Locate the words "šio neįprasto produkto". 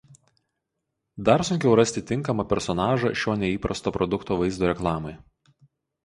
3.23-4.39